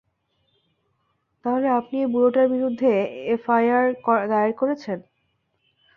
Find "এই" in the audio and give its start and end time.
2.01-2.09